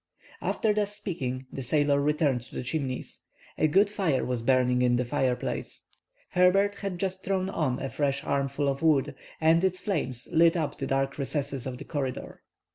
After 0.41 0.73
thus 0.73 0.95
speaking 0.95 1.45
the 1.53 1.61
sailor 1.61 2.01
returned 2.01 2.41
to 2.45 2.55
the 2.55 2.63
Chimneys. 2.63 3.19
A 3.59 3.67
good 3.67 3.87
fire 3.87 4.25
was 4.25 4.41
burning 4.41 4.81
in 4.81 4.95
the 4.95 5.05
fireplace. 5.05 5.83
Herbert 6.29 6.73
had 6.73 6.97
just 6.99 7.23
thrown 7.23 7.51
on 7.51 7.77
a 7.79 7.87
fresh 7.87 8.23
armful 8.23 8.67
of 8.67 8.81
wood, 8.81 9.13
and 9.39 9.63
its 9.63 9.79
flames 9.79 10.27
lit 10.31 10.57
up 10.57 10.79
the 10.79 10.87
dark 10.87 11.19
recesses 11.19 11.67
of 11.67 11.77
the 11.77 11.85
corridor. 11.85 12.41